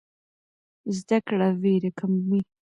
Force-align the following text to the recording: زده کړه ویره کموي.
زده 0.97 1.17
کړه 1.27 1.47
ویره 1.61 1.91
کموي. 1.99 2.41